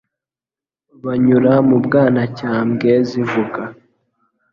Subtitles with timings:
[1.11, 3.61] Anyura mu Bwanacyambwe zivuga